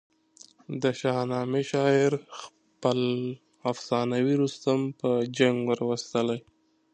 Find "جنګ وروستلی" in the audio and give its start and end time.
5.37-6.39